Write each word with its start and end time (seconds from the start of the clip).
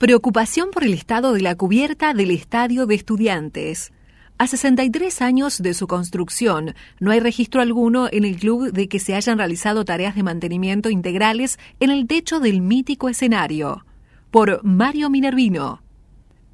Preocupación 0.00 0.70
por 0.70 0.82
el 0.82 0.94
estado 0.94 1.34
de 1.34 1.42
la 1.42 1.56
cubierta 1.56 2.14
del 2.14 2.30
estadio 2.30 2.86
de 2.86 2.94
estudiantes. 2.94 3.92
A 4.38 4.46
63 4.46 5.20
años 5.20 5.58
de 5.58 5.74
su 5.74 5.86
construcción, 5.88 6.74
no 7.00 7.10
hay 7.10 7.20
registro 7.20 7.60
alguno 7.60 8.08
en 8.10 8.24
el 8.24 8.38
club 8.38 8.72
de 8.72 8.88
que 8.88 8.98
se 8.98 9.14
hayan 9.14 9.36
realizado 9.36 9.84
tareas 9.84 10.14
de 10.14 10.22
mantenimiento 10.22 10.88
integrales 10.88 11.58
en 11.80 11.90
el 11.90 12.06
techo 12.06 12.40
del 12.40 12.62
mítico 12.62 13.10
escenario. 13.10 13.84
Por 14.30 14.64
Mario 14.64 15.10
Minervino 15.10 15.82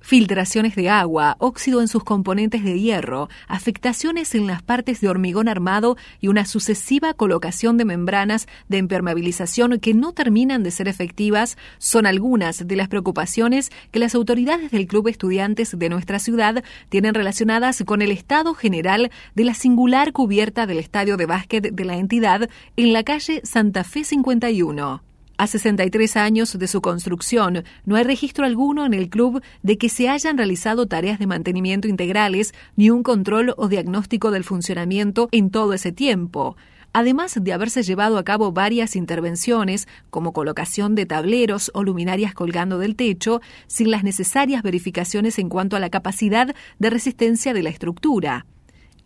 filtraciones 0.06 0.76
de 0.76 0.88
agua, 0.88 1.34
óxido 1.40 1.80
en 1.80 1.88
sus 1.88 2.04
componentes 2.04 2.62
de 2.62 2.78
hierro, 2.78 3.28
afectaciones 3.48 4.36
en 4.36 4.46
las 4.46 4.62
partes 4.62 5.00
de 5.00 5.08
hormigón 5.08 5.48
armado 5.48 5.96
y 6.20 6.28
una 6.28 6.46
sucesiva 6.46 7.12
colocación 7.12 7.76
de 7.76 7.86
membranas 7.86 8.46
de 8.68 8.78
impermeabilización 8.78 9.80
que 9.80 9.94
no 9.94 10.12
terminan 10.12 10.62
de 10.62 10.70
ser 10.70 10.86
efectivas 10.86 11.58
son 11.78 12.06
algunas 12.06 12.68
de 12.68 12.76
las 12.76 12.86
preocupaciones 12.86 13.72
que 13.90 13.98
las 13.98 14.14
autoridades 14.14 14.70
del 14.70 14.86
Club 14.86 15.08
Estudiantes 15.08 15.76
de 15.76 15.88
nuestra 15.88 16.20
ciudad 16.20 16.62
tienen 16.88 17.12
relacionadas 17.12 17.82
con 17.84 18.00
el 18.00 18.12
estado 18.12 18.54
general 18.54 19.10
de 19.34 19.44
la 19.44 19.54
singular 19.54 20.12
cubierta 20.12 20.66
del 20.66 20.78
estadio 20.78 21.16
de 21.16 21.26
básquet 21.26 21.74
de 21.74 21.84
la 21.84 21.96
entidad 21.96 22.48
en 22.76 22.92
la 22.92 23.02
calle 23.02 23.40
Santa 23.42 23.82
Fe 23.82 24.04
51. 24.04 25.15
A 25.38 25.46
63 25.46 26.16
años 26.16 26.58
de 26.58 26.66
su 26.66 26.80
construcción, 26.80 27.64
no 27.84 27.96
hay 27.96 28.04
registro 28.04 28.46
alguno 28.46 28.86
en 28.86 28.94
el 28.94 29.10
club 29.10 29.42
de 29.62 29.76
que 29.76 29.90
se 29.90 30.08
hayan 30.08 30.38
realizado 30.38 30.86
tareas 30.86 31.18
de 31.18 31.26
mantenimiento 31.26 31.88
integrales 31.88 32.54
ni 32.74 32.88
un 32.88 33.02
control 33.02 33.52
o 33.58 33.68
diagnóstico 33.68 34.30
del 34.30 34.44
funcionamiento 34.44 35.28
en 35.32 35.50
todo 35.50 35.74
ese 35.74 35.92
tiempo 35.92 36.56
además 36.96 37.38
de 37.38 37.52
haberse 37.52 37.82
llevado 37.82 38.16
a 38.16 38.24
cabo 38.24 38.52
varias 38.52 38.96
intervenciones, 38.96 39.86
como 40.08 40.32
colocación 40.32 40.94
de 40.94 41.04
tableros 41.04 41.70
o 41.74 41.84
luminarias 41.84 42.32
colgando 42.32 42.78
del 42.78 42.96
techo, 42.96 43.42
sin 43.66 43.90
las 43.90 44.02
necesarias 44.02 44.62
verificaciones 44.62 45.38
en 45.38 45.50
cuanto 45.50 45.76
a 45.76 45.80
la 45.80 45.90
capacidad 45.90 46.56
de 46.78 46.90
resistencia 46.90 47.52
de 47.52 47.62
la 47.62 47.68
estructura. 47.68 48.46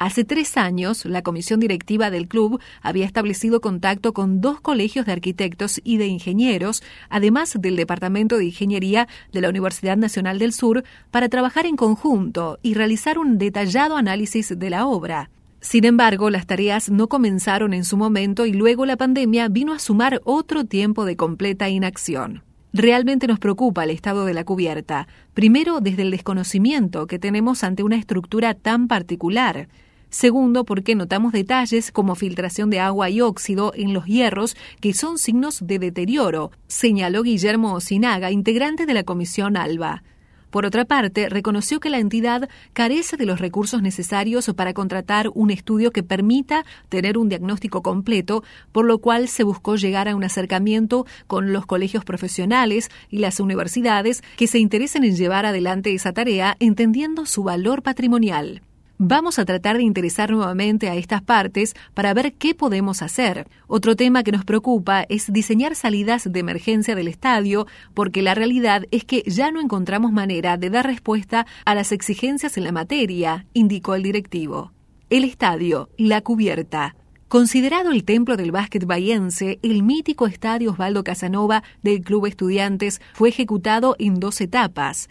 Hace 0.00 0.24
tres 0.24 0.56
años, 0.56 1.04
la 1.04 1.20
comisión 1.20 1.60
directiva 1.60 2.10
del 2.10 2.26
club 2.26 2.58
había 2.80 3.04
establecido 3.04 3.60
contacto 3.60 4.14
con 4.14 4.40
dos 4.40 4.58
colegios 4.58 5.04
de 5.04 5.12
arquitectos 5.12 5.78
y 5.84 5.98
de 5.98 6.06
ingenieros, 6.06 6.82
además 7.10 7.52
del 7.60 7.76
Departamento 7.76 8.38
de 8.38 8.46
Ingeniería 8.46 9.08
de 9.30 9.42
la 9.42 9.50
Universidad 9.50 9.98
Nacional 9.98 10.38
del 10.38 10.54
Sur, 10.54 10.84
para 11.10 11.28
trabajar 11.28 11.66
en 11.66 11.76
conjunto 11.76 12.58
y 12.62 12.72
realizar 12.72 13.18
un 13.18 13.36
detallado 13.36 13.98
análisis 13.98 14.58
de 14.58 14.70
la 14.70 14.86
obra. 14.86 15.28
Sin 15.60 15.84
embargo, 15.84 16.30
las 16.30 16.46
tareas 16.46 16.88
no 16.88 17.08
comenzaron 17.08 17.74
en 17.74 17.84
su 17.84 17.98
momento 17.98 18.46
y 18.46 18.54
luego 18.54 18.86
la 18.86 18.96
pandemia 18.96 19.48
vino 19.48 19.74
a 19.74 19.78
sumar 19.78 20.22
otro 20.24 20.64
tiempo 20.64 21.04
de 21.04 21.16
completa 21.16 21.68
inacción. 21.68 22.42
Realmente 22.72 23.26
nos 23.26 23.38
preocupa 23.38 23.84
el 23.84 23.90
estado 23.90 24.24
de 24.24 24.32
la 24.32 24.44
cubierta, 24.44 25.08
primero 25.34 25.80
desde 25.80 26.02
el 26.02 26.10
desconocimiento 26.10 27.06
que 27.06 27.18
tenemos 27.18 27.64
ante 27.64 27.82
una 27.82 27.96
estructura 27.96 28.54
tan 28.54 28.88
particular. 28.88 29.68
Segundo, 30.10 30.64
porque 30.64 30.96
notamos 30.96 31.32
detalles 31.32 31.92
como 31.92 32.16
filtración 32.16 32.68
de 32.68 32.80
agua 32.80 33.10
y 33.10 33.20
óxido 33.20 33.72
en 33.76 33.94
los 33.94 34.06
hierros 34.06 34.56
que 34.80 34.92
son 34.92 35.18
signos 35.18 35.64
de 35.64 35.78
deterioro, 35.78 36.50
señaló 36.66 37.22
Guillermo 37.22 37.74
Osinaga, 37.74 38.32
integrante 38.32 38.86
de 38.86 38.94
la 38.94 39.04
Comisión 39.04 39.56
ALBA. 39.56 40.02
Por 40.50 40.66
otra 40.66 40.84
parte, 40.84 41.28
reconoció 41.28 41.78
que 41.78 41.90
la 41.90 42.00
entidad 42.00 42.48
carece 42.72 43.16
de 43.16 43.24
los 43.24 43.38
recursos 43.38 43.82
necesarios 43.82 44.50
para 44.56 44.74
contratar 44.74 45.30
un 45.32 45.50
estudio 45.50 45.92
que 45.92 46.02
permita 46.02 46.64
tener 46.88 47.16
un 47.16 47.28
diagnóstico 47.28 47.82
completo, 47.82 48.42
por 48.72 48.84
lo 48.84 48.98
cual 48.98 49.28
se 49.28 49.44
buscó 49.44 49.76
llegar 49.76 50.08
a 50.08 50.16
un 50.16 50.24
acercamiento 50.24 51.06
con 51.28 51.52
los 51.52 51.66
colegios 51.66 52.04
profesionales 52.04 52.90
y 53.10 53.18
las 53.18 53.38
universidades 53.38 54.22
que 54.36 54.48
se 54.48 54.58
interesen 54.58 55.04
en 55.04 55.14
llevar 55.14 55.46
adelante 55.46 55.94
esa 55.94 56.12
tarea 56.12 56.56
entendiendo 56.58 57.26
su 57.26 57.44
valor 57.44 57.84
patrimonial. 57.84 58.62
Vamos 59.02 59.38
a 59.38 59.46
tratar 59.46 59.78
de 59.78 59.82
interesar 59.82 60.30
nuevamente 60.30 60.90
a 60.90 60.94
estas 60.94 61.22
partes 61.22 61.74
para 61.94 62.12
ver 62.12 62.34
qué 62.34 62.54
podemos 62.54 63.00
hacer. 63.00 63.48
Otro 63.66 63.96
tema 63.96 64.22
que 64.22 64.30
nos 64.30 64.44
preocupa 64.44 65.06
es 65.08 65.32
diseñar 65.32 65.74
salidas 65.74 66.30
de 66.30 66.38
emergencia 66.38 66.94
del 66.94 67.08
estadio, 67.08 67.66
porque 67.94 68.20
la 68.20 68.34
realidad 68.34 68.82
es 68.90 69.06
que 69.06 69.22
ya 69.24 69.52
no 69.52 69.62
encontramos 69.62 70.12
manera 70.12 70.58
de 70.58 70.68
dar 70.68 70.84
respuesta 70.84 71.46
a 71.64 71.74
las 71.74 71.92
exigencias 71.92 72.58
en 72.58 72.64
la 72.64 72.72
materia, 72.72 73.46
indicó 73.54 73.94
el 73.94 74.02
directivo. 74.02 74.72
El 75.08 75.24
estadio, 75.24 75.88
la 75.96 76.20
cubierta. 76.20 76.94
Considerado 77.28 77.92
el 77.92 78.04
templo 78.04 78.36
del 78.36 78.52
básquet 78.52 78.84
bahiense, 78.84 79.60
el 79.62 79.82
mítico 79.82 80.26
estadio 80.26 80.72
Osvaldo 80.72 81.04
Casanova 81.04 81.62
del 81.82 82.02
Club 82.02 82.26
Estudiantes 82.26 83.00
fue 83.14 83.30
ejecutado 83.30 83.96
en 83.98 84.20
dos 84.20 84.42
etapas. 84.42 85.08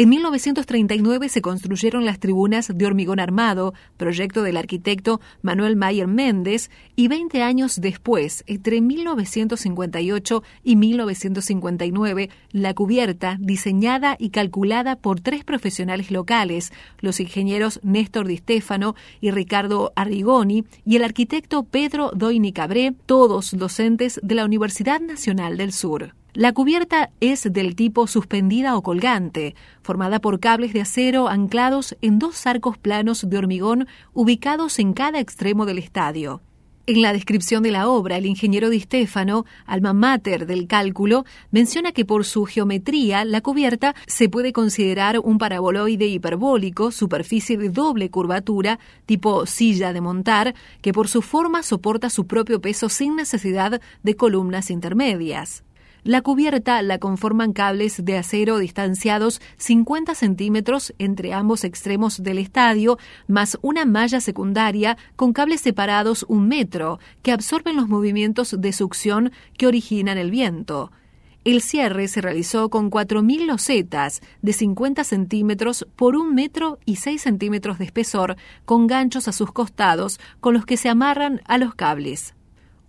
En 0.00 0.08
1939 0.08 1.28
se 1.28 1.42
construyeron 1.42 2.06
las 2.06 2.18
tribunas 2.18 2.72
de 2.74 2.86
hormigón 2.86 3.20
armado, 3.20 3.74
proyecto 3.98 4.42
del 4.42 4.56
arquitecto 4.56 5.20
Manuel 5.42 5.76
Mayer 5.76 6.06
Méndez, 6.06 6.70
y 6.96 7.08
20 7.08 7.42
años 7.42 7.82
después, 7.82 8.42
entre 8.46 8.80
1958 8.80 10.42
y 10.64 10.76
1959, 10.76 12.30
la 12.50 12.72
cubierta, 12.72 13.36
diseñada 13.40 14.16
y 14.18 14.30
calculada 14.30 14.96
por 14.96 15.20
tres 15.20 15.44
profesionales 15.44 16.10
locales, 16.10 16.72
los 17.00 17.20
ingenieros 17.20 17.78
Néstor 17.82 18.26
Di 18.26 18.38
Stefano 18.38 18.94
y 19.20 19.32
Ricardo 19.32 19.92
Arrigoni, 19.96 20.64
y 20.86 20.96
el 20.96 21.04
arquitecto 21.04 21.64
Pedro 21.64 22.10
Doini 22.14 22.54
Cabré, 22.54 22.94
todos 23.04 23.50
docentes 23.54 24.18
de 24.22 24.34
la 24.34 24.46
Universidad 24.46 25.02
Nacional 25.02 25.58
del 25.58 25.74
Sur. 25.74 26.14
La 26.32 26.52
cubierta 26.52 27.10
es 27.18 27.52
del 27.52 27.74
tipo 27.74 28.06
suspendida 28.06 28.76
o 28.76 28.82
colgante, 28.82 29.56
formada 29.82 30.20
por 30.20 30.38
cables 30.38 30.72
de 30.72 30.82
acero 30.82 31.28
anclados 31.28 31.96
en 32.02 32.20
dos 32.20 32.46
arcos 32.46 32.78
planos 32.78 33.28
de 33.28 33.36
hormigón 33.36 33.88
ubicados 34.12 34.78
en 34.78 34.92
cada 34.92 35.18
extremo 35.18 35.66
del 35.66 35.78
estadio. 35.78 36.40
En 36.86 37.02
la 37.02 37.12
descripción 37.12 37.62
de 37.62 37.72
la 37.72 37.88
obra, 37.88 38.16
el 38.16 38.26
ingeniero 38.26 38.70
Di 38.70 38.80
Stefano, 38.80 39.44
alma 39.66 39.92
mater 39.92 40.46
del 40.46 40.66
cálculo, 40.66 41.24
menciona 41.50 41.92
que 41.92 42.04
por 42.04 42.24
su 42.24 42.46
geometría 42.46 43.24
la 43.24 43.40
cubierta 43.40 43.94
se 44.06 44.28
puede 44.28 44.52
considerar 44.52 45.18
un 45.18 45.38
paraboloide 45.38 46.06
hiperbólico, 46.06 46.90
superficie 46.90 47.56
de 47.58 47.68
doble 47.68 48.10
curvatura, 48.10 48.78
tipo 49.04 49.46
silla 49.46 49.92
de 49.92 50.00
montar, 50.00 50.54
que 50.80 50.92
por 50.92 51.08
su 51.08 51.22
forma 51.22 51.62
soporta 51.62 52.08
su 52.08 52.26
propio 52.26 52.60
peso 52.60 52.88
sin 52.88 53.14
necesidad 53.14 53.80
de 54.02 54.16
columnas 54.16 54.70
intermedias. 54.70 55.64
La 56.02 56.22
cubierta 56.22 56.80
la 56.80 56.98
conforman 56.98 57.52
cables 57.52 58.04
de 58.04 58.16
acero 58.16 58.58
distanciados 58.58 59.42
50 59.58 60.14
centímetros 60.14 60.94
entre 60.98 61.34
ambos 61.34 61.62
extremos 61.62 62.22
del 62.22 62.38
estadio, 62.38 62.98
más 63.26 63.58
una 63.60 63.84
malla 63.84 64.20
secundaria 64.20 64.96
con 65.16 65.34
cables 65.34 65.60
separados 65.60 66.24
un 66.28 66.48
metro, 66.48 67.00
que 67.22 67.32
absorben 67.32 67.76
los 67.76 67.88
movimientos 67.88 68.56
de 68.58 68.72
succión 68.72 69.30
que 69.58 69.66
originan 69.66 70.16
el 70.16 70.30
viento. 70.30 70.90
El 71.42 71.62
cierre 71.62 72.08
se 72.08 72.20
realizó 72.20 72.68
con 72.68 72.90
4.000 72.90 73.46
losetas 73.46 74.20
de 74.42 74.52
50 74.52 75.04
centímetros 75.04 75.86
por 75.96 76.16
un 76.16 76.34
metro 76.34 76.78
y 76.84 76.96
6 76.96 77.20
centímetros 77.20 77.78
de 77.78 77.86
espesor, 77.86 78.36
con 78.66 78.86
ganchos 78.86 79.26
a 79.26 79.32
sus 79.32 79.50
costados 79.52 80.20
con 80.40 80.52
los 80.54 80.66
que 80.66 80.76
se 80.76 80.90
amarran 80.90 81.40
a 81.46 81.56
los 81.56 81.74
cables. 81.74 82.34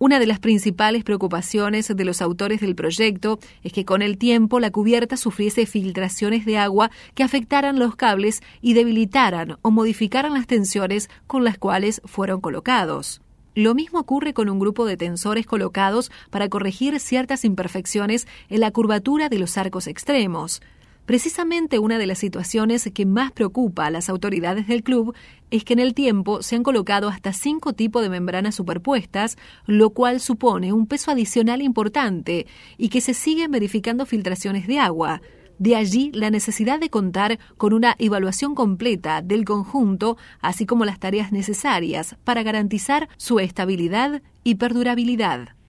Una 0.02 0.18
de 0.18 0.26
las 0.26 0.40
principales 0.40 1.04
preocupaciones 1.04 1.96
de 1.96 2.06
los 2.06 2.24
autores 2.24 2.60
del 2.60 2.74
proyecto 2.74 3.38
es 3.62 3.72
que 3.72 3.86
con 3.86 4.02
el 4.02 4.18
tiempo 4.18 4.60
la 4.60 4.72
cubierta 4.72 5.16
sufriese 5.16 5.68
filtraciones 5.68 6.44
de 6.44 6.58
agua 6.58 6.90
que 7.14 7.22
afectaran 7.22 7.78
los 7.78 7.96
cables 7.96 8.42
y 8.62 8.74
debilitaran 8.74 9.60
o 9.62 9.70
modificaran 9.70 10.34
las 10.34 10.48
tensiones 10.48 11.08
con 11.28 11.44
las 11.44 11.60
cuales 11.60 12.02
fueron 12.04 12.42
colocados. 12.42 13.22
Lo 13.54 13.76
mismo 13.76 14.00
ocurre 14.00 14.34
con 14.34 14.50
un 14.50 14.58
grupo 14.58 14.88
de 14.88 14.98
tensores 14.98 15.46
colocados 15.46 16.12
para 16.32 16.50
corregir 16.50 17.00
ciertas 17.00 17.46
imperfecciones 17.46 18.28
en 18.50 18.62
la 18.62 18.72
curvatura 18.72 19.30
de 19.30 19.38
los 19.38 19.56
arcos 19.56 19.86
extremos. 19.86 20.64
Precisamente 21.06 21.80
una 21.80 21.98
de 21.98 22.06
las 22.06 22.20
situaciones 22.20 22.90
que 22.94 23.06
más 23.06 23.32
preocupa 23.32 23.86
a 23.86 23.92
las 23.92 24.08
autoridades 24.08 24.68
del 24.68 24.84
club 24.84 25.16
es 25.50 25.64
que 25.64 25.74
en 25.74 25.80
el 25.80 25.94
tiempo 25.94 26.42
se 26.44 26.56
han 26.56 26.64
colocado 26.64 27.10
hasta 27.10 27.34
cinco 27.34 27.74
tipos 27.74 28.02
de 28.04 28.10
membranas 28.10 28.56
superpuestas, 28.56 29.38
lo 29.66 29.90
cual 29.90 30.20
supone 30.20 30.74
un 30.74 30.88
peso 30.88 31.12
adicional 31.12 31.62
importante 31.62 32.46
y 32.78 32.90
que 32.90 33.02
se 33.02 33.14
siguen 33.14 33.52
verificando 33.52 34.06
filtraciones 34.06 34.68
de 34.68 34.80
agua. 34.80 35.22
De 35.58 35.76
allí 35.76 36.12
la 36.14 36.32
necesidad 36.32 36.80
de 36.80 36.90
contar 36.90 37.38
con 37.58 37.74
una 37.74 37.96
evaluación 38.00 38.56
completa 38.56 39.22
del 39.22 39.44
conjunto, 39.44 40.18
así 40.40 40.66
como 40.66 40.86
las 40.86 41.00
tareas 41.00 41.32
necesarias 41.32 42.16
para 42.24 42.42
garantizar 42.44 43.10
su 43.18 43.40
estabilidad 43.40 44.22
y 44.44 44.56
perdurabilidad. 44.56 45.56